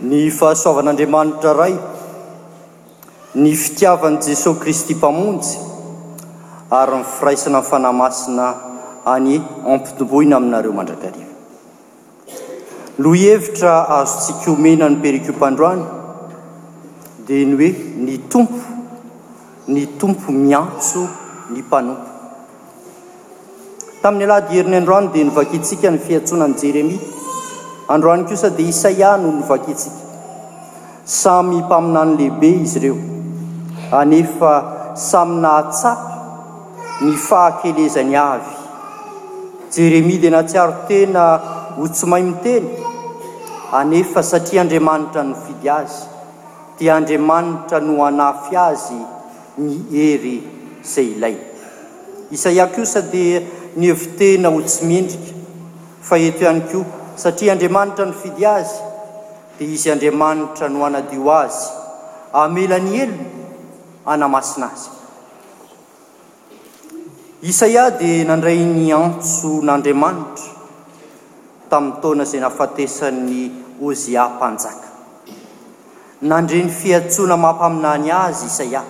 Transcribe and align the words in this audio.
ny 0.00 0.30
fahasoavan'andriamanitra 0.38 1.52
ray 1.56 1.74
ny 3.40 3.52
fitiavan'i 3.64 4.18
jesosy 4.26 4.58
kristy 4.60 4.94
mpamonjy 4.94 5.56
ary 6.78 6.96
ny 7.00 7.04
firaisana 7.04 7.60
ny 7.64 7.68
fanahymasina 7.70 8.46
anye 9.14 9.40
ampitomboina 9.72 10.36
aminareo 10.36 10.72
mandrakariva 10.76 11.26
lo 12.98 13.10
hevitra 13.22 13.72
azotsika 13.96 14.50
homena 14.52 14.88
ny 14.90 14.96
perikompandroany 15.04 15.82
dia 17.26 17.46
ny 17.48 17.56
hoe 17.56 17.72
ny 18.04 18.18
tompo 18.28 18.60
ny 19.72 19.82
tompo 19.96 20.28
miantso 20.32 21.08
ny 21.50 21.62
mpanompo 21.64 22.08
tamin'ny 24.02 24.24
alahydiheriny 24.28 24.76
androany 24.76 25.08
dia 25.08 25.24
nyvakitsika 25.24 25.88
ny 25.90 25.98
fiatsoana 26.04 26.44
anijery 26.44 26.82
amity 26.84 27.04
androany 27.94 28.24
kosa 28.28 28.50
dia 28.56 28.68
isaia 28.74 29.10
noho 29.22 29.32
nyvaketsika 29.38 29.96
samy 31.20 31.56
mpaminany 31.64 32.14
lehibe 32.20 32.48
izy 32.64 32.78
ireo 32.80 32.96
anefa 34.00 34.52
samy 35.10 35.36
nahatsapy 35.44 37.04
ny 37.04 37.12
fahakelezany 37.26 38.16
avy 38.32 38.54
jeremia 39.74 40.18
dia 40.22 40.30
natsiaro 40.36 40.74
tena 40.90 41.22
ho 41.76 41.84
tsy 41.94 42.06
mai 42.12 42.22
mitena 42.30 42.68
anefa 43.80 44.22
satria 44.32 44.60
andriamanitra 44.64 45.22
no 45.30 45.36
fidy 45.44 45.68
azy 45.78 46.00
dia 46.78 46.92
andriamanitra 46.98 47.78
no 47.86 47.94
anafy 48.10 48.54
azy 48.68 49.00
ny 49.62 49.70
hery 49.94 50.36
izay 50.86 51.08
ilay 51.14 51.36
isaia 52.36 52.66
kosa 52.76 53.00
dia 53.14 53.40
ny 53.78 53.84
hevi 53.90 54.06
tena 54.20 54.48
ho 54.54 54.60
tsy 54.68 54.80
mendrika 54.90 55.32
fa 56.08 56.16
eto 56.28 56.44
ihany 56.46 56.62
koa 56.70 56.84
satria 57.22 57.52
andriamanitra 57.56 58.04
no 58.06 58.12
fidy 58.12 58.44
azy 58.44 58.76
dia 59.58 59.68
izy 59.74 59.88
andriamanitra 59.92 60.68
no 60.68 60.84
anadio 60.88 61.32
azy 61.42 61.60
amela 62.44 62.76
ny 62.78 62.92
elona 63.04 63.26
anamasina 64.12 64.66
azy 64.74 64.88
isaia 67.50 67.84
dia 68.00 68.24
nandray 68.30 68.58
ny 68.76 68.92
antso 69.00 69.48
n'andriamanitra 69.66 70.44
tamin'ny 71.70 71.98
taona 72.02 72.24
zay 72.30 72.40
nafatesan'ny 72.44 73.38
ozea 73.86 74.22
mpanjaka 74.36 74.88
nandre 76.30 76.58
ny 76.64 76.70
fiatsoana 76.80 77.36
mahampaminany 77.44 78.12
azy 78.26 78.44
isaia 78.50 78.82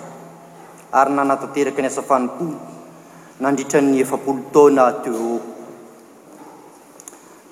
ary 0.99 1.11
nanatateraky 1.17 1.79
ny 1.81 1.87
asafanopona 1.89 2.57
nandritrany 3.43 3.99
efapolo 4.03 4.39
taona 4.53 4.83
teo 5.03 5.36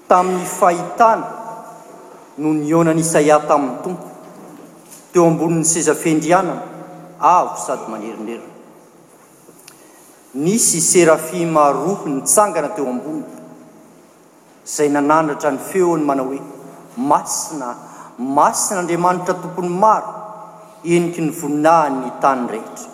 tamin'ny 0.10 0.46
fahitana 0.60 1.26
no 2.42 2.50
nionanisaiah 2.62 3.40
tamin'ny 3.52 3.78
tompo 3.84 4.08
teo 5.12 5.24
ambonin'ny 5.32 5.68
sezafendrianana 5.74 6.56
avo 7.36 7.56
sady 7.66 7.86
manerinerina 7.94 8.54
nisy 10.46 10.80
serafi 10.92 11.40
marohy 11.58 12.06
nytsangana 12.16 12.70
teo 12.76 12.88
ambonina 12.94 13.28
izay 14.70 14.90
nanandratra 14.96 15.50
ny 15.56 15.60
feony 15.70 16.04
manao 16.10 16.28
hoe 16.34 16.38
masina 17.12 17.68
masinaandriamanitra 18.38 19.34
tompony 19.44 19.72
maro 19.84 20.12
eniky 20.94 21.20
ny 21.26 21.32
voninahan 21.40 21.94
ny 22.04 22.10
tanyrehitra 22.24 22.88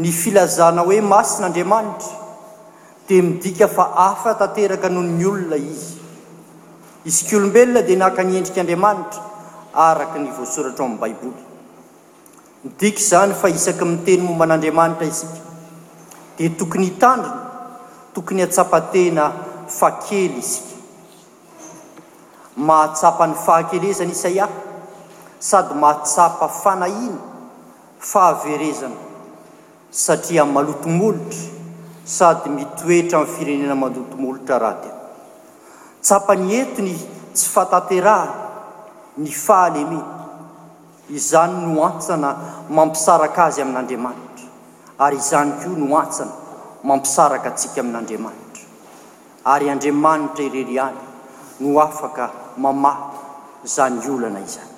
ny 0.00 0.08
filazana 0.22 0.80
hoe 0.88 0.98
masin'andriamanitra 1.12 2.10
dia 3.08 3.22
midika 3.24 3.66
fa 3.72 3.84
afatateraka 4.10 4.88
nohonny 4.92 5.24
olona 5.30 5.56
izy 5.72 5.96
izik'olombelona 7.10 7.80
dia 7.88 7.96
nahaka 8.02 8.22
nyendrik'andriamanitra 8.30 9.20
araka 9.88 10.18
ny 10.24 10.28
voasoratra 10.38 10.82
o 10.84 10.88
amin'ny 10.88 11.00
baiboly 11.04 11.42
midika 12.64 13.00
izany 13.04 13.32
fa 13.42 13.48
isaky 13.58 13.84
miteny 13.92 14.20
momba 14.26 14.44
an'andriamanitra 14.48 15.06
izyka 15.12 15.40
dia 16.36 16.50
tokony 16.60 16.84
hitandrina 16.90 17.42
tokony 18.14 18.40
atsapatena 18.48 19.24
fakely 19.78 20.36
izyka 20.42 20.74
mahatsapa 22.68 23.24
ny 23.32 23.42
fahakelezana 23.46 24.12
isay 24.16 24.38
ahy 24.46 24.56
sady 25.50 25.74
mahatsapa 25.82 26.46
fanahina 26.62 27.22
fahaverezana 28.14 29.00
satria 30.06 30.44
malotomolitra 30.56 31.56
sady 32.08 32.48
mitoetra 32.56 33.18
amin'ny 33.20 33.34
firenena 33.36 33.74
madotomolotra 33.82 34.56
rahateo 34.62 34.94
tsapany 36.06 36.46
entony 36.60 36.94
tsy 37.36 37.46
fatateraha 37.54 38.28
ny 39.22 39.30
fahaleme 39.46 40.00
izany 41.18 41.58
no 41.74 41.80
antsana 41.90 42.28
mampisaraka 42.76 43.42
azy 43.48 43.58
amin'andriamanitra 43.64 44.46
ary 45.04 45.16
izany 45.24 45.50
koa 45.60 45.76
noantsana 45.82 46.32
mampisaraka 46.88 47.48
atsika 47.52 47.78
amin'andriamanitra 47.84 48.62
ary 49.52 49.66
andriamanitra 49.74 50.42
ireriany 50.48 50.98
no 51.60 51.76
afaka 51.86 52.24
mama 52.64 52.92
zany 53.74 54.00
olana 54.14 54.40
izany 54.48 54.72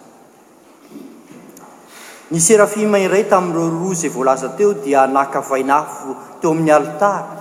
ny 2.32 2.38
serafima 2.48 2.98
iray 3.06 3.24
tamin'nyreo 3.34 3.70
roroa 3.80 3.94
zay 4.02 4.10
voalaza 4.19 4.48
teo 4.58 4.70
dia 4.84 5.06
nakavainafo 5.19 6.19
teo 6.40 6.56
amin'ny 6.56 6.72
alitara 6.72 7.36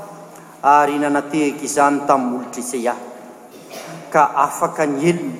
ary 0.77 0.95
nanatehaky 1.03 1.63
izany 1.67 1.97
tamin'yolotra 2.07 2.59
isay 2.63 2.85
a 2.91 2.95
ka 4.13 4.23
afaka 4.45 4.83
ny 4.93 5.01
elna 5.11 5.33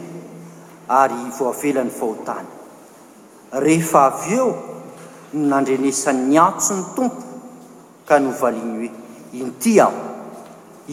ary 1.04 1.20
voavelany 1.38 1.92
fahotana 2.00 2.52
hf 3.64 3.92
av 4.06 4.18
eo 4.38 4.48
nandrenesanny 5.52 6.38
atso 6.48 6.74
ny 6.80 6.84
tompo 6.96 7.24
ka 8.08 8.16
novaliny 8.26 8.74
hoe 8.80 8.90
inty 9.44 9.74
aho 9.86 9.94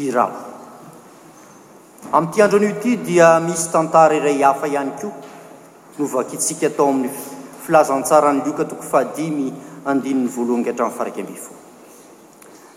iro 0.06 0.26
aty 2.16 2.36
andro 2.42 2.56
an'io 2.60 2.74
ty 2.82 2.90
dia 3.06 3.28
misy 3.46 3.68
tantara 3.74 4.14
iray 4.20 4.38
hafa 4.48 4.66
ihany 4.74 4.92
ko 5.00 5.08
novaktsika 5.98 6.66
atao 6.72 6.88
amin'ny 6.92 7.10
filazantsarany 7.64 8.40
lioka 8.44 8.64
toko 8.70 8.84
fahaimy 8.92 9.46
ain'ny 9.88 10.18
voalohanghatranyfaraky 10.34 11.20
ambe 11.24 11.36
fo 11.46 11.52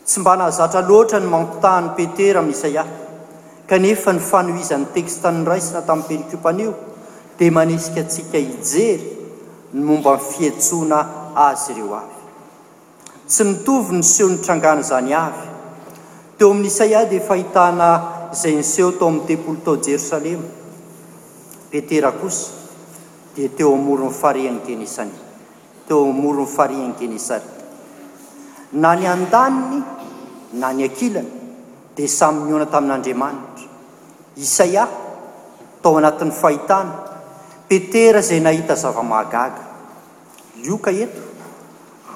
sy 0.09 0.19
mba 0.25 0.33
nahazatra 0.35 0.81
loatra 0.89 1.19
ny 1.21 1.27
mampitahany 1.29 1.89
petera 1.95 2.39
amin'ny 2.41 2.57
isaiah 2.57 2.87
kanefa 3.69 4.09
ny 4.15 4.21
fanoizan'ny 4.31 4.87
tekstany 4.95 5.43
raisina 5.51 5.81
tamin'ny 5.89 6.09
perikopanio 6.17 6.71
dia 7.37 7.51
manesika 7.57 7.99
atsika 8.05 8.37
ijery 8.47 9.05
ny 9.73 9.81
momba 9.89 10.11
n 10.17 10.21
fihetsoana 10.29 10.99
azy 11.47 11.65
ireo 11.73 11.93
avy 12.01 12.15
sy 13.33 13.41
mitovy 13.49 13.89
nyseo 14.01 14.27
nitrangana 14.33 14.81
zany 14.89 15.11
avy 15.25 15.43
teo 16.37 16.47
amin'nyisaiahy 16.53 17.05
dia 17.11 17.21
fahitana 17.29 17.89
izayn'seho 18.33 18.89
tao 18.97 19.07
amin'ny 19.11 19.25
tepolo 19.29 19.59
tao 19.65 19.75
jerosalema 19.85 20.47
petera 21.71 22.09
kosa 22.21 22.47
dia 23.35 23.45
teo 23.57 23.69
amoronyfarean 23.77 24.57
genesan 24.67 25.09
teo 25.87 25.99
amoro 26.11 26.43
'ny 26.49 26.53
farian 26.57 26.91
genesari 26.99 27.49
na 28.81 28.89
ny 28.97 29.05
andaniny 29.15 29.81
na 30.53 30.73
ny 30.73 30.89
akilany 30.89 31.29
dia 31.93 32.09
samynyona 32.09 32.65
tamin'n'andriamanitra 32.65 33.67
isaia 34.41 34.85
tao 35.81 35.97
anatin'ny 36.01 36.33
fahitana 36.33 36.95
petera 37.69 38.17
izay 38.23 38.41
nahita 38.41 38.73
zava-mahagaga 38.73 39.61
ioka 40.65 40.89
eto 40.89 41.21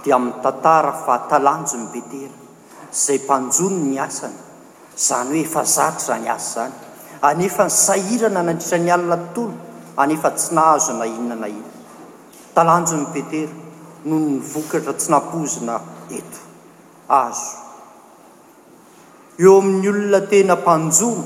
dia 0.02 0.18
amin'ny 0.18 0.42
tantara 0.42 0.94
fa 1.06 1.14
talanjo 1.30 1.78
ny 1.78 1.86
petera 1.94 2.38
zay 2.90 3.22
mpanjony 3.22 3.94
ny 3.94 3.98
asana 4.02 4.42
izany 4.98 5.30
hoe 5.30 5.44
efa 5.46 5.62
zatra 5.78 6.02
izany 6.18 6.30
asa 6.34 6.62
izany 6.66 6.78
anefa 7.30 7.64
ny 7.70 7.74
sahirana 7.86 8.42
nandritra 8.50 8.78
ny 8.82 8.90
alina 8.96 9.18
tontolo 9.34 9.54
anefa 10.02 10.30
tsy 10.34 10.50
nahazo 10.58 10.98
na 10.98 11.06
inona 11.06 11.36
na 11.38 11.48
inona 11.54 11.78
talanjo 12.58 12.96
ny 12.98 13.06
petera 13.14 13.54
nohono 14.10 14.30
nyvokatra 14.42 14.94
tsy 14.98 15.08
napozina 15.14 15.78
eto 16.10 16.40
azo 17.08 17.62
eo 19.42 19.54
amin'ny 19.60 19.88
olona 19.92 20.20
tena 20.32 20.56
mpanjona 20.56 21.24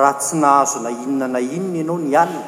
raha 0.00 0.18
tsy 0.20 0.34
nahazo 0.44 0.78
na 0.84 0.90
inona 1.04 1.26
na 1.34 1.40
inona 1.40 1.72
ianao 1.78 1.98
ny 2.08 2.14
anina 2.22 2.42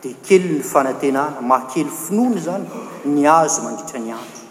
dia 0.00 0.16
kely 0.26 0.44
ny 0.56 0.60
fanantenana 0.72 1.38
mahakely 1.50 1.90
finoany 2.04 2.36
izany 2.40 2.66
ny 3.14 3.22
azo 3.40 3.58
mandritra 3.66 3.98
ny 4.04 4.10
andro 4.18 4.42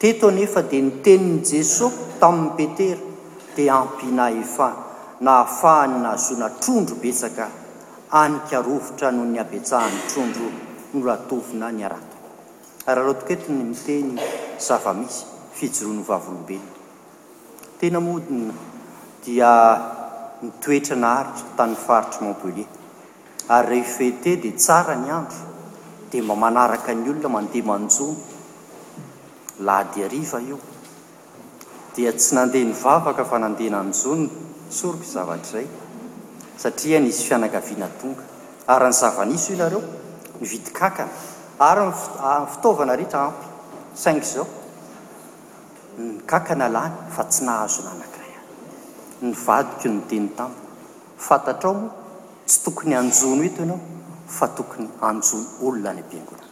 teto 0.00 0.26
nefa 0.36 0.60
dia 0.70 0.82
ny 0.86 0.90
teniny 1.04 1.38
jesosy 1.50 1.96
tamin'ny 2.20 2.50
petera 2.58 3.02
dia 3.56 3.72
ampina 3.82 4.24
efa 4.42 4.68
nahafahany 5.24 5.96
nazoana 6.06 6.46
trondro 6.62 6.94
betsaka 7.02 7.44
anykarovotra 8.22 9.08
noho 9.16 9.26
ny 9.32 9.38
abetsahan'ny 9.44 10.00
trondro 10.10 10.46
noratovina 10.98 11.66
ny 11.76 11.82
aratan 11.88 12.18
raha 12.86 13.04
ro 13.06 13.12
toketiny 13.20 13.62
nyteny 13.72 14.10
zava-misy 14.66 15.18
fijoronyvavolombelona 15.56 16.80
tena 17.82 17.98
modina 17.98 18.54
dia 19.26 19.50
mitoetra 20.38 20.94
na 20.94 21.08
aritra 21.18 21.46
tany 21.58 21.74
faritry 21.84 22.22
montpelier 22.26 22.68
ary 23.56 23.80
rehfete 23.82 24.36
dia 24.42 24.52
tsara 24.62 24.94
ny 25.02 25.10
andro 25.18 25.42
dia 26.10 26.22
mba 26.22 26.34
manaraka 26.44 26.94
ny 26.94 27.10
olona 27.10 27.28
mandeha 27.36 27.64
manjono 27.72 28.06
laha 29.66 29.90
deariva 29.94 30.38
io 30.46 30.58
dia 31.94 32.12
tsy 32.18 32.30
nandeha 32.38 32.64
nyvavaka 32.70 33.24
fa 33.30 33.38
nandeha 33.44 33.70
nanjony 33.76 34.30
soriky 34.78 35.06
zavatra 35.14 35.50
zay 35.58 35.66
satria 36.62 36.98
nisy 37.02 37.22
fianagaviana 37.26 37.88
tonga 38.00 38.22
ary 38.72 38.86
ny 38.92 38.96
zavaniso 39.00 39.48
io 39.50 39.54
inareo 39.58 39.82
ny 40.38 40.44
vidikakana 40.52 41.10
ary 41.70 41.86
ah, 42.30 42.44
fitaovana 42.46 42.94
rehetra 42.94 43.22
ampy 43.26 43.46
caingy 44.02 44.26
zao 44.34 44.61
ny 45.98 46.20
kakana 46.26 46.66
lany 46.74 46.94
fa 47.14 47.22
tsy 47.30 47.44
nahazona 47.46 47.90
anankiray 47.94 48.30
any 48.38 49.30
nyvadiko 49.32 49.88
nodiny 49.96 50.28
tamo 50.38 50.54
fatatrao 51.26 51.74
moa 51.74 51.92
tsy 52.48 52.58
tokony 52.66 52.94
anjony 53.02 53.36
hoeto 53.42 53.60
enao 53.66 53.80
fa 54.36 54.46
tokony 54.56 54.88
anjony 55.08 55.44
olona 55.66 55.92
ny 55.96 56.02
bigona 56.10 56.46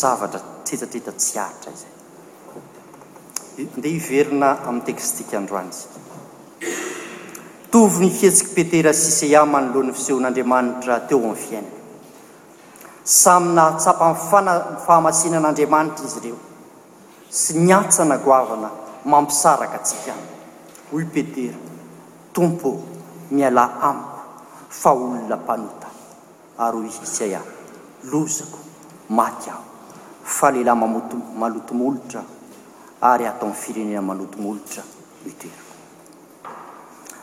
zavatra 0.00 0.40
tetatreta 0.66 1.12
tsy 1.20 1.38
atra 1.46 1.70
izay 1.76 1.92
nde 3.78 3.86
hiverina 3.96 4.48
amin'nytekstika 4.68 5.34
androany 5.42 5.70
z 5.78 5.80
tovy 7.70 7.98
ny 8.02 8.08
ihetsiky 8.14 8.50
petera 8.56 8.92
sisea 9.04 9.40
manolohan'ny 9.54 9.94
fisehon'andriamanitra 9.98 10.94
teo 11.08 11.18
amin'ny 11.24 11.40
fiainany 11.46 11.76
samy 13.20 13.48
nahatsapafanafahamasina 13.58 15.36
an'andriamanitra 15.42 16.04
izy 16.10 16.20
ireo 16.22 16.38
sy 17.30 17.58
miatsana 17.58 18.16
goavana 18.16 18.70
mampisaraka 19.04 19.74
atsika 19.74 20.12
any 20.12 20.24
hoy 20.92 21.04
petera 21.04 21.58
tompo 22.32 22.80
miala 23.30 23.62
ampa 23.82 24.18
fa 24.68 24.90
olona 24.92 25.36
mpanota 25.36 25.86
ary 26.58 26.76
hoy 26.78 26.86
izy 26.88 27.04
sy 27.06 27.24
ay 27.24 27.34
ay 27.34 27.44
lozako 28.10 28.58
maty 29.10 29.50
aho 29.50 29.62
fa 30.24 30.50
lehlay 30.50 30.74
malotomolotra 31.38 32.22
ary 33.10 33.26
ataony 33.26 33.54
firenena 33.54 34.02
malotomolotra 34.02 34.82
lterko 35.26 35.72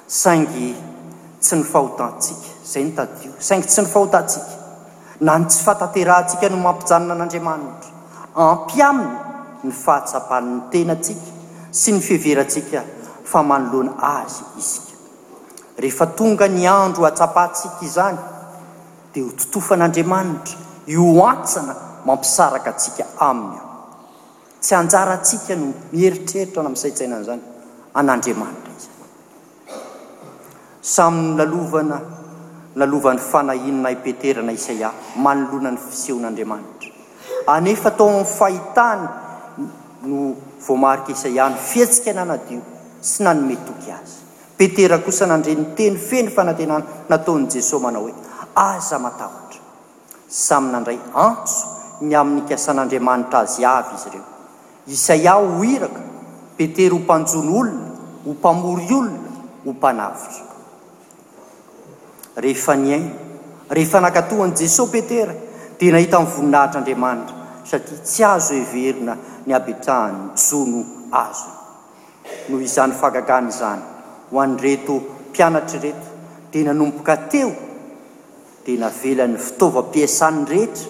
saingy 0.07 0.75
tsy 1.42 1.56
ny 1.56 1.63
fahotatsika 1.63 2.46
zay 2.72 2.84
no 2.84 2.96
tatio 2.96 3.31
saingy 3.40 3.66
tsy 3.68 3.81
nyfahotatsika 3.81 4.48
na 5.22 5.38
ny 5.40 5.46
tsy 5.50 5.63
fantaterantsika 5.66 6.50
no 6.50 6.57
mampijanana 6.57 7.13
an'andriamany 7.13 7.63
otra 7.69 7.90
ampyaminy 8.52 9.25
ny 9.66 9.72
fahatsapany 9.74 10.70
tena 10.70 10.94
atsika 10.94 11.34
sy 11.74 11.92
ny 11.94 12.02
feverantsika 12.06 12.82
fa 13.26 13.42
manoloana 13.44 13.94
azy 14.22 14.44
izyka 14.62 14.94
rehefa 15.82 16.06
tonga 16.18 16.48
ny 16.48 16.64
andro 16.70 17.04
h 17.04 17.08
atsapahtsika 17.12 17.80
izany 17.88 18.20
dia 19.14 19.24
ho 19.26 19.32
totofa 19.42 19.74
an'andriamanitra 19.76 20.58
ioantsana 20.94 21.74
mampisaraka 22.08 22.70
atsika 22.74 23.04
aminy 23.30 23.58
aho 23.62 24.62
tsy 24.62 24.74
anjaraantsika 24.82 25.56
no 25.60 25.68
mieritreritra 25.92 26.62
na 26.64 26.70
misaitsainana 26.74 27.24
izany 27.26 27.44
an'andriamanitra 28.00 28.72
iz 28.80 28.86
samyny 30.96 31.30
lalovana 31.46 31.98
lalovan'ny 32.80 33.22
fanahinana 33.32 33.90
ipeterana 33.98 34.52
isaia 34.60 34.90
manoloana 35.24 35.70
ny 35.72 35.78
fisehon'andriamanitra 35.86 36.90
anefa 37.56 37.90
tao 37.98 38.08
ami'ny 38.10 38.26
fahitany 38.38 39.06
no 40.06 40.36
voamarika 40.68 41.12
isaiah 41.12 41.50
no 41.50 41.57
fiatsika 41.69 42.13
nanadio 42.13 42.62
sy 43.02 43.24
nanymety 43.24 43.63
toky 43.68 43.92
azy 43.92 44.22
petera 44.57 44.98
kosa 45.06 45.25
nandre 45.30 45.56
nyteny 45.62 45.98
feny 46.10 46.30
fanantenana 46.36 46.84
nataon'i 47.12 47.48
jesosy 47.56 47.81
manao 47.86 48.04
hoe 48.06 48.13
aza 48.69 48.98
matahotra 49.06 49.60
samy 50.40 50.72
nandray 50.75 50.98
antso 51.25 51.56
ny 52.07 52.13
amin'ny 52.22 52.46
kasan'andriamanitra 52.50 53.40
azy 53.46 53.66
avy 53.75 53.96
izy 53.98 54.06
ireo 54.10 54.24
isaiah 54.98 55.36
hoiraka 55.57 56.02
petera 56.57 56.96
ho 56.96 57.00
mpanjono 57.04 57.52
olona 57.62 57.90
ho 58.25 58.31
mpamory 58.38 58.88
olona 58.94 59.30
ho 59.66 59.72
mpanaviro 59.74 60.46
rehefa 62.46 62.75
ny 62.81 62.90
aina 62.98 63.10
rehefa 63.78 64.00
nankatohan'i 64.06 64.56
jesosy 64.63 64.92
petera 64.98 65.34
dia 65.80 65.92
nahita 65.94 66.18
minny 66.24 66.31
voninahitr'andriamanitra 66.36 67.36
sadia 67.69 67.98
tsy 68.10 68.22
azo 68.34 68.54
everona 68.63 69.16
ny 69.45 69.53
abitrahany 69.53 70.33
jono 70.36 70.83
azo 71.13 71.51
no 72.50 72.57
izany 72.59 72.94
fakagany 72.97 73.47
izany 73.53 73.81
ho 74.30 74.39
anyreto 74.42 74.94
mpianatra 75.30 75.80
reto 75.86 76.09
dia 76.51 76.63
nanomboka 76.65 77.13
teo 77.30 77.51
di 78.65 78.74
navelan'ny 78.81 79.38
fitaovam-piasany 79.38 80.45
rehetra 80.50 80.89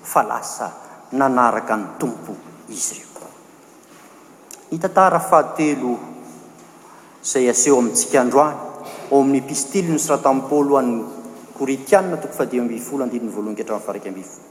fa 0.00 0.20
lasa 0.24 0.66
nanaraka 1.12 1.76
ny 1.76 1.86
tompo 2.00 2.32
izy 2.72 2.96
ireo 3.02 3.28
ny 4.72 4.78
tantara 4.80 5.18
fahatelo 5.20 5.92
izay 7.24 7.44
aseho 7.52 7.76
amin'ntsika 7.80 8.16
androany 8.24 8.56
ao 9.12 9.20
amin'ny 9.20 9.44
pistily 9.48 9.88
nos 9.92 10.08
ra 10.08 10.16
tamin'y 10.24 10.48
paly 10.48 10.70
hoanny 10.74 10.96
koritianna 11.58 12.16
toko 12.16 12.32
fadiambyfolo 12.38 13.02
andininy 13.04 13.30
voalohankatra'y 13.36 13.84
fariky 13.88 14.08
ambyfolo 14.08 14.44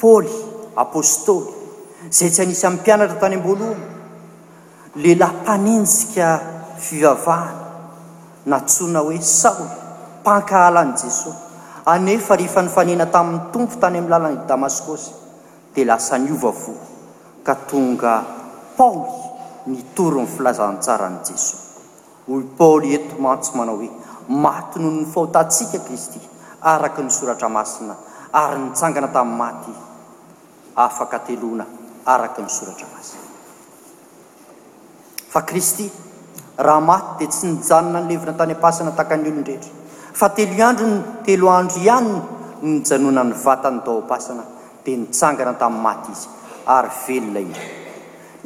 paly 0.00 0.32
apôstôly 0.84 1.65
zay 2.10 2.30
tsy 2.30 2.42
hanisy 2.42 2.66
amin'ympianatra 2.66 3.18
tany 3.20 3.34
amboalohana 3.36 3.76
lehilahy 5.02 5.38
mpaninjika 5.42 6.28
fivavahana 6.84 7.64
natsoina 8.50 9.00
hoe 9.06 9.20
saoly 9.22 9.68
mpankahalan'i 10.20 10.96
jesosy 11.00 11.38
anefa 11.92 12.36
rehefa 12.36 12.60
nyfanena 12.62 13.06
tamin'ny 13.14 13.40
tompo 13.52 13.74
tany 13.82 13.98
amin'ny 13.98 14.10
lalany 14.10 14.38
damaskosy 14.48 15.10
dia 15.74 15.84
lasa 15.86 16.18
ny 16.18 16.30
ova 16.36 16.50
voa 16.62 16.84
ka 17.46 17.54
tonga 17.70 18.14
paoly 18.78 19.74
nitory 19.74 20.16
'ny 20.22 20.28
filazantsarani 20.36 21.18
jesosy 21.28 21.64
o 22.30 22.38
paoly 22.58 22.94
eto 22.98 23.16
mantso 23.24 23.52
manao 23.58 23.76
hoe 23.82 23.90
maty 24.28 24.78
noho 24.78 24.92
ny 24.96 25.04
fahotatsika 25.12 25.78
kristy 25.86 26.20
araka 26.70 27.02
ny 27.02 27.10
soratra 27.10 27.48
masina 27.48 27.94
ary 28.42 28.58
nitsangana 28.62 29.08
tamin'ny 29.16 29.36
maty 29.42 29.72
afaka 30.86 31.18
teloana 31.26 31.66
araka 32.06 32.38
ny 32.38 32.46
soratra 32.48 32.86
pasa 32.86 33.18
fa 35.34 35.42
kristy 35.42 35.90
raha 36.56 36.80
maty 36.88 37.10
dia 37.18 37.28
tsy 37.34 37.46
nijanona 37.50 37.98
ny 38.00 38.08
levina 38.14 38.32
tany 38.32 38.52
a-pasana 38.54 38.94
taka 38.96 39.16
ny 39.18 39.26
oloindrehetra 39.28 39.70
fa 40.14 40.30
telo 40.30 40.54
iandron 40.54 40.94
telo 41.26 41.48
andro 41.50 41.76
ihanyny 41.82 42.16
nnyjanonany 42.62 43.34
vata 43.44 43.68
ny 43.74 43.78
dao 43.86 43.98
a-pasana 44.06 44.44
dia 44.84 44.96
nitsangana 45.02 45.58
tamin'ny 45.60 45.82
maty 45.82 46.12
izy 46.14 46.28
ary 46.76 46.90
velona 47.06 47.40
indray 47.44 47.66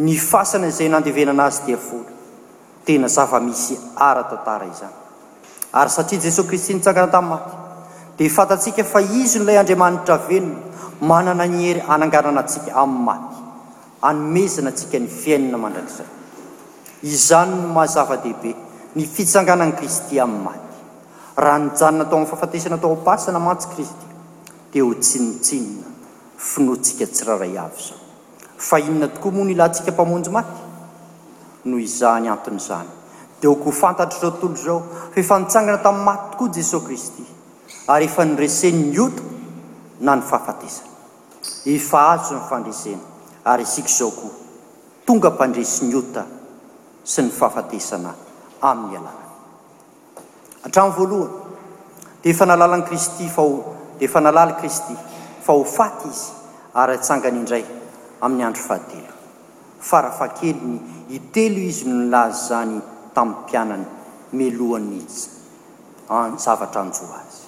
ny 0.07 0.12
fasana 0.31 0.67
izay 0.73 0.88
nandevenana 0.95 1.45
azy 1.50 1.61
dia 1.67 1.76
volo 1.88 2.11
tena 2.85 3.09
zava-misy 3.17 3.76
ara-tantara 4.09 4.67
izany 4.73 4.97
ary 5.81 5.90
satria 5.97 6.21
jesos 6.26 6.47
kristy 6.49 6.73
nitsangana 6.75 7.12
tami'ny 7.17 7.31
maty 7.35 7.55
dia 8.17 8.31
fatatsika 8.38 8.85
fa 8.85 9.00
izy 9.05 9.37
n'ilay 9.38 9.59
andriamanitra 9.62 10.17
venona 10.31 10.64
manana 11.11 11.45
ny 11.47 11.61
hery 11.67 11.81
ananganana 11.95 12.40
antsika 12.43 12.73
amin'ny 12.83 13.05
maty 13.11 13.40
aznaa 14.02 14.73
n 14.73 14.73
iainarzyinyno 14.73 15.59
mazavadehibe 17.76 18.50
ny 18.97 19.04
fitsanganan'n 19.14 19.76
kristy 19.78 20.19
amin'ny 20.21 20.42
maty 20.45 20.69
raha 21.45 21.59
nyjanona 21.64 22.04
atao 22.07 22.16
am'ny 22.19 22.26
fafatesana 22.33 22.76
tao 22.85 22.97
pasana 23.07 23.38
matsy 23.49 23.66
kristy 23.75 24.07
dia 24.73 24.85
hotsintinna 24.88 25.87
finoatsika 26.50 27.07
tiraay 27.16 27.54
aoa 27.62 28.76
inona 28.78 29.09
tokoa 29.09 29.33
moa 29.33 29.45
n 29.45 29.50
ilatsika 29.54 29.92
mpamonjy 29.92 30.30
maty 30.37 30.54
no 31.69 31.76
izany 31.87 32.26
antn'izany 32.35 32.88
di 33.40 33.47
okohfantatr 33.54 34.16
zao 34.21 34.33
tntolo 34.40 34.57
zao 34.64 34.83
ffantsangana 35.16 35.78
tamin'ny 35.87 36.07
maty 36.11 36.26
tokoa 36.33 36.54
jesosy 36.57 36.85
kristy 36.87 37.23
ary 37.92 38.04
efa 38.09 38.25
nyresenynyoto 38.25 39.23
na 40.00 40.16
ny 40.16 40.23
fahafateana 40.23 40.88
efa 41.76 41.99
azo 42.12 42.35
ny 42.35 42.42
fandresena 42.49 43.10
ary 43.45 43.65
asika 43.65 43.89
zao 43.89 44.11
koa 44.13 44.31
tonga 45.07 45.31
mpandresy 45.31 45.89
ny 45.89 45.95
ota 45.99 46.25
sy 47.05 47.23
ny 47.25 47.31
fahafatesana 47.39 48.13
amin'ny 48.71 48.93
alanana 49.01 49.33
hatran'y 50.65 50.93
voalohany 50.97 51.33
di 52.23 52.31
efa 52.31 52.45
nalalankristy 52.45 53.27
faode 53.35 53.65
efa 54.05 54.21
nalala 54.21 54.55
kristy 54.61 54.95
fa 55.45 55.53
hofaty 55.53 56.09
izy 56.09 56.29
ary 56.83 56.93
atsangany 56.99 57.37
indray 57.41 57.65
amin'ny 58.25 58.45
andro 58.49 58.63
fahatelo 58.69 59.13
fa 59.89 59.99
rahafa 60.05 60.27
kelyny 60.39 60.77
itelo 61.17 61.61
izy 61.71 61.89
n 61.91 61.97
lazy 62.13 62.43
zany 62.53 62.77
tamin'ny 63.17 63.37
mpianany 63.43 63.87
melohanyizy 64.37 65.25
azavatra 66.13 66.81
anjo 66.85 67.05
azy 67.23 67.39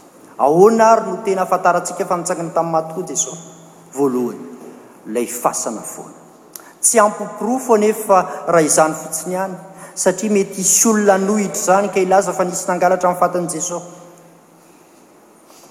ahoana 0.45 0.85
ary 0.97 1.03
no 1.11 1.17
tena 1.27 1.43
afantarantsika 1.47 2.03
fa 2.11 2.17
nitsangany 2.19 2.51
tamin'ny 2.57 2.75
maty 2.81 2.91
koa 2.97 3.05
jey 3.09 3.19
soy 3.25 3.39
voalohany 3.97 4.52
lay 5.07 5.27
fasana 5.27 5.81
foana 5.83 6.15
tsy 6.81 6.99
ampi 6.99 7.25
pirofo 7.39 7.75
anefa 7.75 8.19
raha 8.53 8.63
izany 8.67 8.95
fitsiny 8.95 9.35
any 9.45 9.55
satria 10.03 10.31
mety 10.37 10.61
isy 10.65 10.89
olona 10.89 11.17
nohitra 11.19 11.59
izany 11.63 11.89
ka 11.95 12.01
ilaza 12.07 12.33
fa 12.33 12.45
nisy 12.45 12.65
nangalatra 12.69 13.09
amin'ny 13.11 13.21
fatan' 13.23 13.49
jesosy 13.55 13.91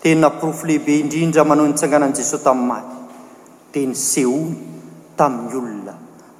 tena 0.03 0.29
pirofo 0.39 0.65
lehibe 0.67 0.93
indrindra 1.03 1.43
manao 1.49 1.67
nitsanganan'i 1.71 2.15
jesosy 2.19 2.43
tamin'ny 2.43 2.67
maty 2.71 2.97
di 3.73 3.85
ny 3.87 3.93
sehony 4.09 4.49
tamin'ny 5.19 5.53
olona 5.61 5.95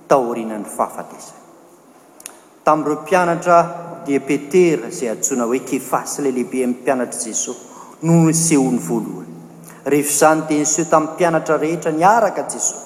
taorianan'ny 0.09 0.69
fahafatesana 0.77 1.39
tamin'ireo 2.65 3.01
mpianatra 3.01 3.57
dia 4.05 4.19
petera 4.19 4.89
zay 4.91 5.09
atsoina 5.15 5.45
hoe 5.49 5.59
kefasy 5.69 6.21
lay 6.21 6.31
lehibe 6.35 6.63
amin'ny 6.63 6.79
mpianatra 6.81 7.19
jesosy 7.25 7.61
noho 8.03 8.25
nysehony 8.27 8.79
voalohany 8.87 9.30
rehefa 9.85 10.09
izany 10.09 10.41
dia 10.47 10.57
niseho 10.61 10.87
tamin'ny 10.89 11.11
mpianatra 11.13 11.57
rehetra 11.57 11.91
niaraka 11.91 12.43
jesosy 12.43 12.85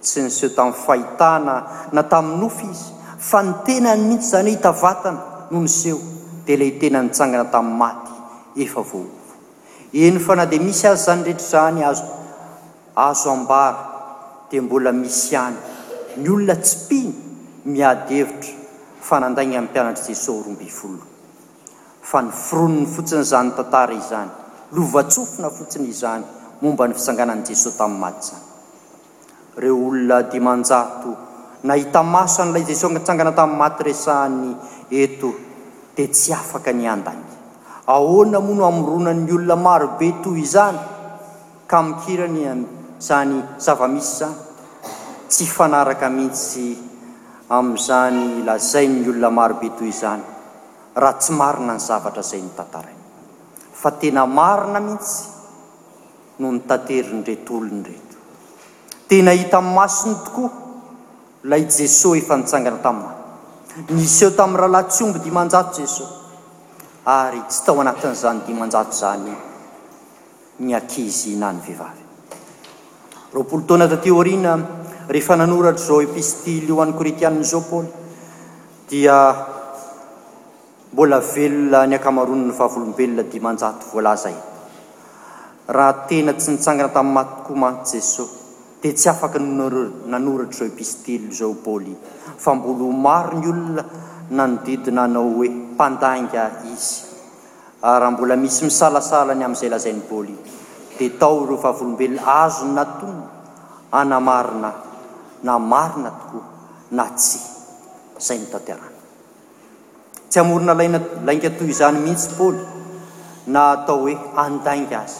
sy 0.00 0.22
nyseho 0.22 0.54
tamin'ny 0.54 0.78
fahitana 0.86 1.56
na 1.92 2.02
tamin'nynyofy 2.12 2.66
izy 2.70 2.92
fa 3.28 3.40
ny 3.42 3.52
tenany 3.66 4.02
mihitsy 4.08 4.26
izany 4.30 4.48
e 4.50 4.54
hitavatana 4.56 5.20
noho 5.50 5.62
nyseho 5.64 5.98
dia 6.46 6.54
ilay 6.56 6.72
tena 6.80 7.00
nitsangana 7.06 7.46
tamin'ny 7.54 7.78
maty 7.80 8.12
efa 8.64 8.80
vaoova 8.90 9.34
eny 10.06 10.18
fa 10.26 10.34
na 10.38 10.44
di 10.46 10.58
misy 10.66 10.86
azy 10.86 11.04
zany 11.06 11.22
rehetra 11.24 11.42
izany 11.46 11.82
azo 11.88 12.06
azo 13.06 13.30
ambara 13.30 13.82
dia 14.50 14.62
mbola 14.62 14.92
misy 14.92 15.34
any 15.46 15.58
ny 16.20 16.28
olona 16.34 16.54
tsipiny 16.64 17.12
miadyhevitra 17.74 18.52
fa 19.06 19.16
nandaigna 19.24 19.58
amin'nympianatra 19.58 20.04
jesosy 20.08 20.42
rombyvolo 20.46 21.02
fa 22.10 22.18
ny 22.26 22.30
foronony 22.46 22.86
fotsiny 22.94 23.22
izany 23.26 23.50
tantara 23.58 23.94
izany 24.04 24.30
lovatsofina 24.72 25.52
fotsiny 25.52 25.88
izany 25.92 26.24
mombany 26.62 26.94
fisangaanjesosy 26.94 27.76
tamymatynyln 27.78 30.10
nahita 31.64 32.02
maso 32.02 32.42
an'lay 32.44 32.64
jeso 32.68 32.88
isangana 32.92 33.32
tam'ymaty 33.32 33.82
resany 33.88 34.50
eto 35.02 35.28
d 35.96 35.98
tsy 36.08 36.28
afak 36.36 36.66
nyada 36.76 37.12
aoana 37.88 38.38
moa 38.44 38.54
no 38.58 38.62
amronanyolona 38.72 39.56
marobe 39.66 40.08
toy 40.22 40.38
izany 40.44 40.78
ka 41.70 41.78
ikiranyzany 41.92 43.36
zavamisy 43.64 44.12
zany 44.18 44.34
tsy 45.32 45.44
fnk 45.56 46.02
mihitsy 46.16 46.66
am'zany 47.58 48.28
lazanyolona 48.48 49.28
marobe 49.38 49.68
toy 49.78 49.88
izany 49.94 50.24
raha 51.02 51.18
tsy 51.20 51.32
ainany 51.32 51.80
zavatra 51.88 52.22
zay 52.30 52.40
nytntaai 52.44 53.03
fa 53.84 53.92
tena 54.00 54.22
marina 54.36 54.80
mihitsy 54.86 55.24
no 56.40 56.48
nytanteriny 56.56 57.20
retoolo 57.28 57.68
ny 57.68 57.82
reto 57.84 58.16
tena 59.06 59.30
hita 59.36 59.58
an'y 59.60 59.72
masiny 59.78 60.14
tokoa 60.24 60.50
la 61.50 61.56
i 61.60 61.64
jesosy 61.68 62.22
efa 62.24 62.36
nitsangana 62.40 62.78
tami 62.86 63.04
niseho 63.92 64.30
tamin'ny 64.38 64.60
rahalah 64.64 64.84
tsyomby 64.92 65.20
dimanjato 65.26 65.76
jesosy 65.82 66.06
ary 67.04 67.42
tsy 67.48 67.60
tao 67.64 67.76
anatin'izany 67.84 68.40
dimanjato 68.48 68.92
zany 69.00 69.34
ny 70.64 70.70
akizy 70.80 71.36
nany 71.36 71.60
vehivavy 71.60 72.02
roapolo 73.36 73.64
tona 73.68 73.84
da 73.86 73.98
teorina 74.00 74.52
rehefa 75.12 75.36
nanoratra 75.36 75.84
zao 75.84 76.00
epistily 76.00 76.70
o 76.72 76.80
an'ni 76.80 76.94
koretianinaizao 76.96 77.62
paly 77.70 77.90
dia 78.88 79.52
mbola 80.94 81.18
velona 81.34 81.86
ny 81.90 81.96
akamaroniny 81.96 82.52
vahavolombelona 82.56 83.22
dimanjato 83.32 83.86
volaza 83.92 84.28
i 84.30 84.38
raha 85.76 86.04
tena 86.08 86.30
tsy 86.38 86.50
nitsangana 86.54 86.90
tamin'ny 86.94 87.14
maty 87.24 87.34
okoa 87.42 87.58
matsy 87.62 87.96
jesosy 87.98 88.34
dia 88.80 88.92
tsy 88.92 89.08
afaka 89.10 89.38
nanoratra 90.12 90.54
izao 90.60 90.68
e 90.68 90.74
pistily 90.78 91.28
zao 91.38 91.52
boli 91.64 91.94
fa 92.42 92.54
mbola 92.54 92.86
maro 93.06 93.34
ny 93.42 93.46
olona 93.52 93.82
nanodidina 94.38 95.02
anao 95.08 95.34
hoe 95.36 95.48
mpandanga 95.50 96.44
izy 96.72 96.94
ah, 97.82 97.98
raha 97.98 98.10
mbola 98.14 98.36
misy 98.36 98.62
misalasala 98.64 99.34
ny 99.34 99.42
amin'izay 99.44 99.70
lazain'ny 99.74 100.02
boli 100.08 100.34
dia 100.98 101.10
tao 101.18 101.42
reo 101.48 101.56
vavolombelona 101.64 102.22
azony 102.44 102.72
natonna 102.78 103.26
anamarina 104.00 104.70
na 105.42 105.58
marina 105.58 106.10
tokoa 106.20 106.46
na 106.96 107.04
tsy 107.18 107.38
zay 108.26 108.38
nytatiran 108.38 108.93
y 110.34 110.38
aornalainga 110.38 111.00
toy 111.54 111.70
izany 111.72 111.98
mihitsy 112.04 112.30
ply 112.38 112.56
na 113.54 113.60
atao 113.74 113.98
hoe 114.04 114.14
aang 114.42 114.56
azy 115.04 115.16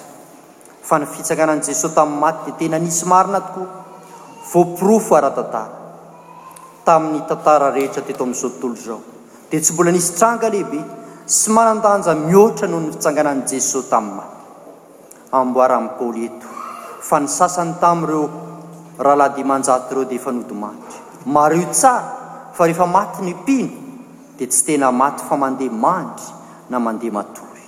fa 0.89 0.95
nyfitangananjesosy 1.03 1.89
tami'y 1.97 2.19
maty 2.25 2.41
di 2.47 2.53
tena 2.61 2.77
nisy 2.85 3.05
marina 3.13 3.41
tokoa 3.47 3.75
voapirofo 4.51 5.13
atanta 5.17 5.63
tamin'ny 6.87 7.21
tantra 7.29 7.69
rehetra 7.77 8.03
teto 8.07 8.23
amzo 8.27 8.49
tntolo 8.51 8.75
zao 8.87 9.01
di 9.49 9.55
tsy 9.63 9.71
mbola 9.73 9.91
nisy 9.95 10.11
tranga 10.19 10.49
lehibe 10.53 10.81
sy 11.39 11.47
manandanja 11.57 12.13
mihoatra 12.27 12.67
noho 12.69 12.81
ny 12.81 12.87
fitsanganan' 12.93 13.43
jesosy 13.49 13.87
tam'y 13.93 14.15
matybopy 14.15 16.23
et 16.27 16.39
fa 17.09 17.17
ny 17.23 17.29
aany 17.31 17.73
tareo 17.83 18.25
rhalahian 19.07 19.63
reo 19.95 20.05
d 20.11 20.13
frio 20.25 21.63
fa 21.75 21.93
rehefa 22.69 22.87
maty 22.95 23.21
ny 23.27 23.35
pino 23.47 23.75
d 24.37 24.47
tsy 24.51 24.63
tena 24.67 24.91
maty 24.91 25.23
fa 25.29 25.35
mandeha 25.43 25.75
mandry 25.75 26.33
na 26.73 26.77
mandeha 26.87 27.13
matory 27.19 27.67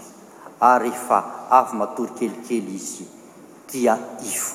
ary 0.72 0.90
ehefa 0.90 1.18
avy 1.58 1.72
matory 1.80 2.12
kelikely 2.18 2.74
izy 2.80 3.04
dia 3.70 3.94
ifo 4.30 4.52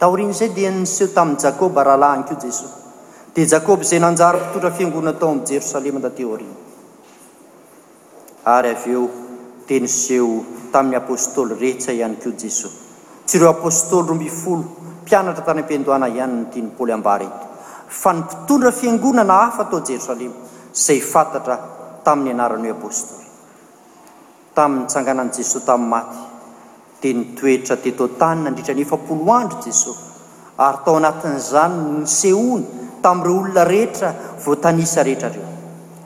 tao 0.00 0.12
rigny 0.20 0.34
zay 0.40 0.50
tenseho 0.58 1.06
tamin'y 1.16 1.40
jakoba 1.44 1.80
rahalahany 1.88 2.24
ko 2.28 2.34
jesosy 2.44 2.78
di 3.34 3.42
jakoba 3.52 3.82
zay 3.90 4.00
nanjarapitotra 4.04 4.70
fiangonana 4.76 5.18
tao 5.20 5.30
am'y 5.34 5.44
jerosalema 5.50 5.98
ndateo 6.02 6.32
riny 6.40 6.56
ary 8.56 8.68
av 8.76 8.84
eo 8.94 9.02
tenseho 9.68 10.30
tamin'ny 10.72 10.96
apôstôly 11.04 11.52
rehetsa 11.62 11.90
ihany 11.98 12.16
ko 12.24 12.30
jesosy 12.42 12.78
tsy 13.26 13.34
ireo 13.36 13.50
apôstôly 13.56 14.04
ro 14.08 14.14
mby 14.16 14.30
folo 14.42 14.64
mpianatra 15.04 15.44
tany 15.46 15.60
ampindoana 15.62 16.06
ihanynytinypoly 16.16 16.92
ambarto 16.98 17.50
fa 17.92 18.12
ni 18.12 18.20
mpitondra 18.20 18.72
fiangonana 18.80 19.34
hafa 19.44 19.62
atao 19.66 19.80
jerosalema 19.86 20.34
zay 20.84 21.00
fantatra 21.12 21.56
tamin'ny 22.06 22.32
anarany 22.38 22.66
hoe 22.68 22.72
apôstoly 22.78 23.26
tamin'ntsanganan'i 24.58 25.32
jesoy 25.38 25.62
tamin'ny 25.70 25.90
maty 25.94 26.22
dia 27.02 27.12
nitoetra 27.20 27.76
deto 27.84 28.06
tany 28.22 28.40
nandritra 28.46 28.74
ny 28.76 28.82
efapoloandro 28.86 29.58
jesosy 29.66 30.06
ary 30.66 30.78
tao 30.84 30.94
anatin'izany 31.00 31.76
nisehony 32.00 32.64
tamin'ireo 33.04 33.40
olona 33.42 33.64
rehetra 33.72 34.10
voatanisa 34.44 35.00
rehetrareo 35.08 35.48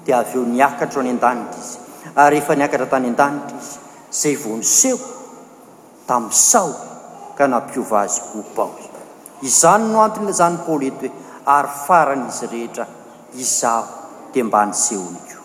dia 0.04 0.18
av 0.22 0.34
eo 0.36 0.44
niakatro 0.56 0.98
o 1.00 1.04
any 1.04 1.12
an-danitra 1.16 1.60
izy 1.66 1.78
ary 2.24 2.36
ehefa 2.40 2.54
niakatra 2.60 2.88
tany 2.94 3.08
an-danitra 3.12 3.58
izy 3.64 3.78
izay 4.16 4.36
vo 4.42 4.52
niseho 4.62 4.98
tamin'ny 6.10 6.40
sao 6.50 6.70
ka 7.38 7.46
nampiova 7.54 7.98
azy 8.08 8.18
obao 8.40 8.70
izany 9.48 9.84
no 9.92 9.98
antonaizany 10.08 10.56
paoly 10.66 10.88
eto 10.92 11.00
hoe 11.08 11.24
ary 11.54 11.68
farany 11.86 12.24
izy 12.28 12.46
rehetra 12.54 12.84
izaho 13.42 14.32
dia 14.34 14.44
mbany 14.48 14.72
sehony 14.84 15.20
ko 15.30 15.36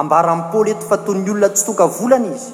ambara 0.00 0.28
aminn 0.32 0.48
poly 0.52 0.70
eto 0.74 0.84
fa 0.90 0.96
toy 1.06 1.14
ny 1.20 1.28
olona 1.34 1.48
tsy 1.56 1.64
tonga 1.68 1.86
volana 1.98 2.32
izy 2.38 2.52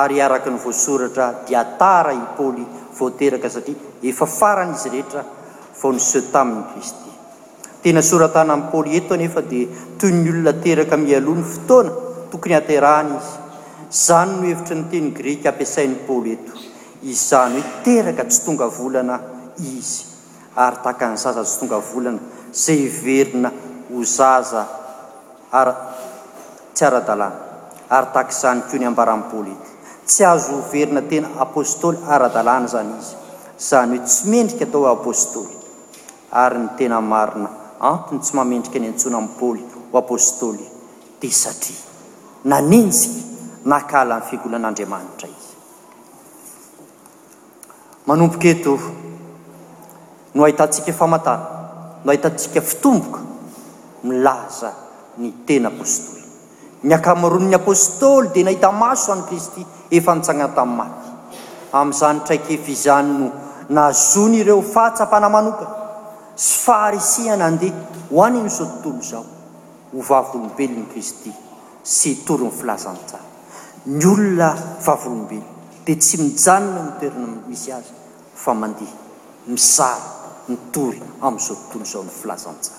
ary 0.00 0.16
araka 0.26 0.48
ny 0.52 0.58
voasoratra 0.64 1.26
dia 1.46 1.60
atara 1.66 2.12
i 2.22 2.24
paoly 2.36 2.64
voateraka 2.98 3.48
satria 3.54 3.80
efa 4.10 4.26
farana 4.38 4.74
izy 4.78 4.90
rehetra 4.96 5.22
vao 5.80 5.92
nyseu 5.98 6.22
tamin'ny 6.34 6.66
kristy 6.72 7.10
tena 7.84 8.02
soratana 8.10 8.52
aminny 8.58 8.70
poly 8.72 8.90
eto 9.00 9.10
anefa 9.18 9.40
dia 9.52 9.66
toyy 10.00 10.12
ny 10.20 10.28
olona 10.34 10.52
teraka 10.66 10.96
mialoa 11.06 11.36
ny 11.40 11.44
fotoana 11.54 11.94
tokony 12.32 12.54
aterana 12.60 13.16
izy 13.24 13.32
izany 13.96 14.36
no 14.36 14.44
hevitra 14.52 14.76
nyteny 14.82 15.08
greka 15.20 15.48
ampiasain'ny 15.54 15.96
poly 16.10 16.28
eto 16.38 16.52
izany 17.14 17.58
hoe 17.64 17.74
teraka 17.88 18.22
tsy 18.30 18.38
tonga 18.48 18.66
volana 18.78 19.16
izy 19.74 20.09
ary 20.56 20.76
taka 20.82 21.10
ny 21.14 21.16
zaza 21.18 21.42
zy 21.44 21.58
tonga 21.60 21.78
volana 21.78 22.18
zay 22.52 22.86
iverina 22.90 23.50
ho 23.90 24.02
zaza 24.04 24.62
ar 25.60 25.68
tsy 26.74 26.84
ara-dalàna 26.86 27.36
ary 27.96 28.08
taka 28.14 28.30
izany 28.34 28.60
koa 28.68 28.78
ny 28.80 28.86
ambaran 28.90 29.22
poly 29.30 29.50
ety 29.54 29.72
tsy 30.06 30.22
azo 30.26 30.52
hoverina 30.58 31.02
tena 31.10 31.28
apôstôly 31.46 31.98
ara-dalàna 32.14 32.66
zany 32.72 32.92
izy 32.98 33.14
izany 33.62 33.98
hoe 33.98 34.06
tsy 34.06 34.22
mendrika 34.32 34.64
atao 34.68 34.82
h 34.86 34.90
apôstôly 34.98 35.54
ary 36.42 36.58
ny 36.64 36.68
tena 36.78 36.98
marina 37.12 37.48
antony 37.90 38.18
tsy 38.22 38.32
mamendrika 38.36 38.78
ny 38.78 38.86
antsona 38.92 39.20
mi 39.24 39.28
paoly 39.40 39.62
ho 39.92 39.96
apôstôly 40.04 40.64
dia 41.20 41.30
satria 41.42 41.80
naninjika 42.50 43.22
nakaala 43.70 44.14
n'ny 44.18 44.26
fiangolan'andriamanitra 44.28 45.26
izy 45.36 45.52
manompokaeto 48.08 48.72
no 50.34 50.44
ahitantsika 50.44 50.92
famantara 50.92 51.98
no 52.04 52.10
ahitatsika 52.12 52.60
fitomboka 52.60 53.20
milaza 54.04 54.70
ny 55.18 55.32
tena 55.46 55.68
apôstoly 55.74 56.22
ny 56.86 56.92
akamoron'ny 56.94 57.54
apôstôly 57.58 58.30
dia 58.30 58.46
nahita 58.46 58.70
maso 58.70 59.10
any 59.12 59.22
kristy 59.28 59.62
efa 59.90 60.14
nitsangatamin'ny 60.14 60.76
maty 60.80 61.08
amin'izany 61.74 62.20
traikefaizany 62.26 63.12
no 63.18 63.26
nazony 63.74 64.40
ireo 64.40 64.62
fahatsapana 64.62 65.28
manopa 65.34 65.66
sy 66.38 66.54
farisiana 66.64 67.44
andeha 67.50 67.74
ho 68.14 68.22
any 68.24 68.38
any 68.38 68.46
izao 68.50 68.70
tontolo 68.82 69.00
izao 69.02 69.24
hovavolombelony 69.92 70.86
kristy 70.92 71.30
sy 71.82 72.10
toro 72.24 72.46
ny 72.48 72.52
filazantsara 72.58 73.24
ny 73.98 74.04
olona 74.12 74.48
vavolombeloa 74.86 75.58
dia 75.84 75.96
tsy 75.98 76.16
mijanona 76.22 76.80
ntoerana 76.90 77.28
misy 77.50 77.72
azy 77.78 77.90
fa 78.44 78.54
mandeha 78.54 78.96
mizara 79.50 80.18
tory 80.72 81.00
amn'izao 81.22 81.56
tontolzany 81.72 82.12
ilaanjr 82.22 82.76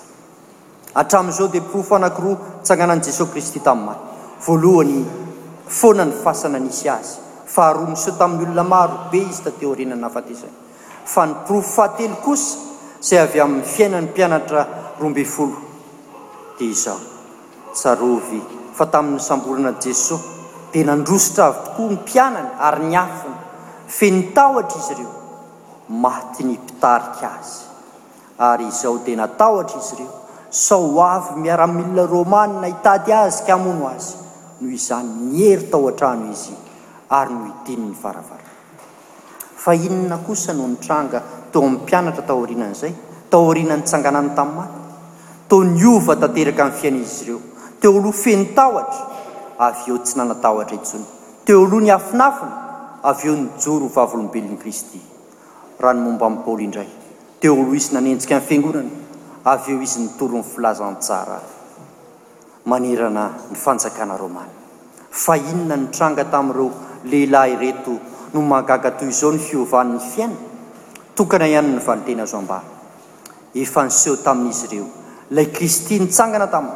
atramn'izao 1.01 1.47
dia 1.53 1.63
profo 1.71 1.95
anankiroa 1.95 2.37
tsanganan'i 2.63 3.05
jesos 3.07 3.29
kristy 3.33 3.59
tamin'ny 3.59 3.85
maty 3.85 4.03
voalohany 4.47 5.01
foanany 5.79 6.13
fasana 6.23 6.59
nisy 6.65 6.85
azy 6.95 7.13
faharoa 7.55 7.87
niso 7.93 8.11
tamin'ny 8.19 8.43
olona 8.51 8.63
maro 8.73 8.97
be 9.11 9.19
izy 9.31 9.41
tateo 9.47 9.75
renany 9.75 10.03
hafatesany 10.07 10.55
fa 11.13 11.21
ny 11.27 11.33
profo 11.45 11.71
fahatelo 11.75 12.15
kosa 12.25 12.57
zay 13.07 13.19
avy 13.25 13.37
amin'ny 13.45 13.67
fiainany 13.75 14.07
mpianatra 14.11 14.61
roambey 14.99 15.25
folo 15.33 15.57
dia 16.57 16.71
izao 16.75 16.99
sarovy 17.81 18.41
fa 18.77 18.85
taminny 18.93 19.19
samborana 19.29 19.71
jesosy 19.85 20.27
dia 20.73 20.85
nandrositra 20.85 21.43
avy 21.49 21.59
tokoa 21.65 21.87
ny 21.91 21.95
mpianany 21.99 22.49
ary 22.69 22.83
ny 22.89 22.95
afina 23.05 23.37
fenitahotra 23.97 24.77
izy 24.81 24.93
ireo 24.93 25.20
maty 25.91 26.43
ny 26.43 26.55
mpitarika 26.57 27.29
azy 27.39 27.59
ary 28.39 28.65
izao 28.71 28.97
dia 29.03 29.17
natahotra 29.19 29.77
izy 29.79 29.93
ireo 29.95 30.09
sao 30.49 31.01
avy 31.11 31.35
miaramilina 31.43 32.05
romany 32.07 32.53
na 32.61 32.67
itady 32.67 33.11
azy 33.13 33.43
kamono 33.47 33.87
azy 33.87 34.15
noho 34.61 34.73
izany 34.75 35.07
miery 35.31 35.67
tao 35.71 35.87
atram 35.89 36.23
izy 36.31 36.53
ary 37.17 37.33
no 37.33 37.45
itinyny 37.53 37.91
varavara 38.03 38.49
fa 39.63 39.73
inoona 39.75 40.17
kosa 40.25 40.53
no 40.53 40.67
nitranga 40.67 41.21
to 41.51 41.61
miy 41.61 41.71
mpianatra 41.77 42.23
taorinan'izay 42.29 42.93
taoriananytsanganany 43.31 44.29
tami'ymaty 44.37 44.81
to 45.49 45.55
niova 45.75 46.13
tanteraka 46.21 46.61
amin'ny 46.63 46.79
fiaina 46.79 46.99
izy 47.07 47.23
ireo 47.23 47.39
teoloa 47.81 48.13
fenitahotra 48.23 49.05
avy 49.67 49.81
eo 49.91 49.97
tsy 49.99 50.17
nanatahotra 50.17 50.75
itsony 50.81 51.05
teoloha 51.45 51.81
ny 51.85 51.89
afinafina 51.99 52.53
avy 53.09 53.27
eo 53.27 53.35
nijoro 53.43 53.85
o 53.91 53.93
vavolombelin'ny 53.95 54.57
kristy 54.57 55.10
rahano 55.81 56.05
momba 56.13 56.29
paoly 56.45 56.69
indray 56.69 56.85
teo 57.41 57.57
lo 57.57 57.73
izy 57.73 57.93
nanentjika 57.97 58.37
n'y 58.37 58.45
fiangonana 58.45 58.91
avy 59.49 59.73
eo 59.73 59.81
izy 59.81 60.05
nitoron'ny 60.05 60.45
filazanjara 60.45 61.39
manerana 62.69 63.25
ny 63.49 63.55
fanjakana 63.57 64.15
romany 64.17 64.53
fa 65.09 65.33
inona 65.41 65.75
nitranga 65.81 66.23
tamin'ireo 66.29 66.69
lehilahy 67.09 67.53
ireto 67.57 67.97
no 68.33 68.39
magaga 68.45 68.93
toy 68.93 69.09
izao 69.09 69.33
ny 69.33 69.39
fiovan'ny 69.41 69.97
fiaina 69.99 70.35
tokana 71.17 71.49
ihany 71.49 71.71
ny 71.75 71.79
valitena 71.87 72.25
zo 72.29 72.37
amba 72.37 72.61
efa 73.53 73.83
nyseho 73.89 74.15
tamin'izy 74.21 74.65
ireo 74.69 74.87
lay 75.33 75.49
kristy 75.51 75.97
nitsangana 75.99 76.47
tami 76.47 76.69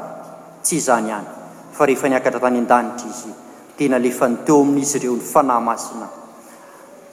tsy 0.65 0.75
izany 0.81 1.13
ihany 1.13 1.29
fa 1.77 1.85
rehefa 1.85 2.07
niakatra 2.09 2.39
tany 2.41 2.57
an-danitra 2.65 3.05
izy 3.09 3.31
tena 3.77 3.97
leefa 4.01 4.25
nyteo 4.33 4.61
amin'izy 4.65 4.97
ireo 4.97 5.13
ny 5.13 5.21
fanahy 5.29 5.63
masina 5.69 6.07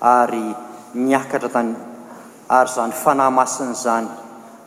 ary 0.00 0.46
niatratanyary 0.94 1.78
zany 2.66 2.92
fanahy 2.92 3.30
masina 3.32 3.74
zany 3.74 4.08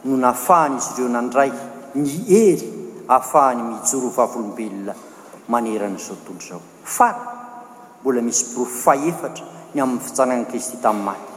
no 0.06 0.18
nafahany 0.18 0.76
izy 0.78 1.00
reo 1.02 1.10
nandraiky 1.10 1.58
ny 1.96 2.06
hery 2.28 2.68
ahafahany 3.14 3.62
mijorovaolobelonaaneran'zo 3.70 6.16
tlzofa 6.26 7.08
mbola 8.02 8.22
misy 8.28 8.46
bro 8.54 8.66
a 8.92 8.94
eftra 9.10 9.46
ny 9.74 9.80
amin'ny 9.84 10.02
fitsanga 10.06 10.46
kristy 10.52 10.78
tami'nymaty 10.78 11.32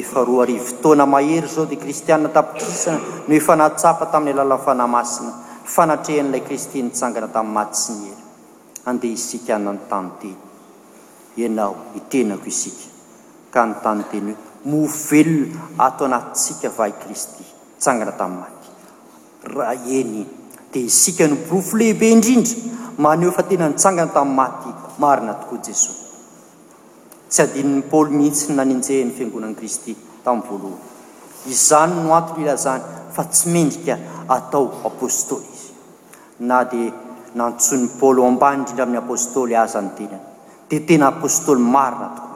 efa 0.00 0.20
ro 0.24 0.34
avtona 0.40 1.06
mahery 1.06 1.48
zao 1.48 1.66
di 1.66 1.76
kristiaa 1.76 2.28
tapitrisana 2.32 2.98
no 3.28 3.34
efanaapa 3.40 4.06
tamin'y 4.12 4.32
alalafanahymasina 4.38 5.32
fanatrehan'ilay 5.74 6.40
kristy 6.46 6.82
nitsangana 6.82 7.28
tami'ny 7.28 7.54
maty 7.54 7.76
sy 7.78 7.92
nyhery 7.92 8.22
ande 8.88 9.06
isknany 9.16 9.78
tante 9.88 10.30
anao 11.44 11.74
ienko 12.12 12.46
iska 12.48 12.91
ka 13.52 13.62
ny 13.68 13.74
tany 13.84 14.02
tenyio 14.10 14.36
mivelona 14.70 15.76
ato 15.86 16.02
anattsika 16.08 16.68
vay 16.78 16.92
kristy 17.02 17.42
tangana 17.84 18.12
tami'nmaty 18.20 18.66
rh 19.52 19.58
en 19.98 20.10
dia 20.72 20.84
isika 20.90 21.24
nybrofo 21.32 21.72
lehibe 21.80 22.06
indrindra 22.14 22.54
maneofa 23.04 23.42
tena 23.48 23.66
nitsangana 23.68 24.12
tamin'y 24.16 24.36
maty 24.40 24.68
marina 25.02 25.34
tokoa 25.40 25.58
jesosy 25.68 26.04
tsy 27.32 27.40
adinn'ny 27.46 27.82
paoly 27.90 28.10
mihitsy 28.18 28.46
naninjehny 28.58 29.10
fiangonani 29.16 29.54
kristy 29.60 29.90
tamin'ny 30.24 30.48
valohana 30.50 30.82
izany 31.52 31.92
moato 32.06 32.30
n 32.34 32.40
ilazany 32.44 32.82
fa 33.14 33.22
tsy 33.32 33.44
mendrika 33.54 33.94
atao 34.36 34.64
apôstôly 34.90 35.46
izy 35.56 35.68
na 36.48 36.56
dia 36.72 36.92
nantsony 37.38 37.86
paoly 38.00 38.18
oambany 38.26 38.56
indrindra 38.60 38.82
amin'ny 38.86 39.02
apôstôly 39.04 39.52
aza 39.64 39.78
ny 39.84 39.90
tenany 39.98 40.24
dia 40.68 40.80
tena 40.88 41.04
apôstôly 41.14 41.62
marina 41.76 42.06
tokoa 42.16 42.30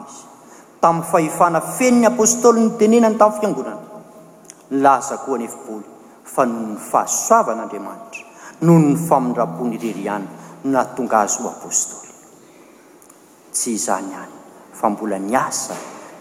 tamin'ny 0.81 1.05
fahefana 1.11 1.61
feniny 1.61 2.05
apôstôly 2.05 2.59
no 2.63 2.69
tenenany 2.77 3.15
tamin'ny 3.19 3.39
fiangonana 3.39 3.83
nlaza 4.77 5.17
koa 5.23 5.35
anefbaoly 5.35 5.85
fa 6.23 6.45
noho 6.45 6.63
ny 6.71 6.75
fahasoavan'andriamanitra 6.91 8.21
nohony 8.67 8.95
famindrapo 9.09 9.63
nyreriana 9.71 10.27
natonga 10.73 11.19
azy 11.25 11.39
o 11.45 11.49
apôstôly 11.55 12.09
tsy 13.53 13.69
izany 13.79 14.13
any 14.23 14.33
fa 14.79 14.87
mbola 14.89 15.17
ny 15.19 15.35
asa 15.35 15.73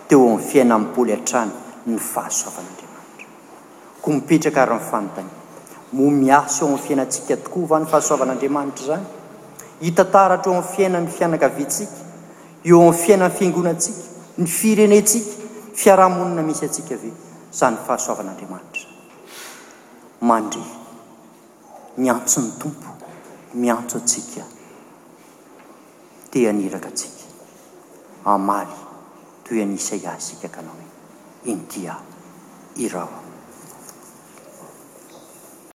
teo 0.08 0.20
amin'nyfiaina 0.24 0.78
boly 0.94 1.12
an-trana 1.18 1.52
ny 1.86 1.98
fahasoavan'adramanitra 2.12 3.32
ko 4.02 4.08
mipetraka 4.16 4.60
ary'ny 4.62 4.84
fantany 4.90 5.30
momiasa 5.92 6.60
eo 6.64 6.68
am'n 6.70 6.82
fiainantsika 6.86 7.36
tokoa 7.44 7.66
vany 7.72 7.86
fahasoavan'andriamanitra 7.92 8.84
zany 8.90 9.04
hitataratra 9.84 10.52
eo 10.52 10.58
am'ny 10.58 10.72
fiainany 10.76 11.06
fianakavinsika 11.16 11.98
eo 12.70 12.78
ami'y 12.88 12.98
fiainany 13.04 13.32
fiangonasika 13.38 14.15
ny 14.38 14.46
firenentsika 14.46 15.44
fiarahamonina 15.72 16.42
misy 16.48 16.64
atsika 16.66 16.94
ave 16.98 17.10
zany 17.58 17.76
fahasoavan'andriamanitra 17.86 18.84
mandre 20.28 20.60
miantso 22.02 22.38
ny 22.44 22.50
tompo 22.62 22.88
miantsoantsika 23.62 24.44
te 26.30 26.46
anirakatsika 26.50 27.24
amaly 28.34 28.74
toy 29.44 29.62
anisa 29.64 29.94
ia 30.02 30.18
sika 30.28 30.48
kanao 30.56 30.74
hoe 30.80 31.50
intia 31.52 31.94
iraoah 32.88 33.25